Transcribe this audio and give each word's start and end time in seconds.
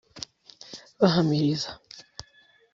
bahamiriza 0.99 1.69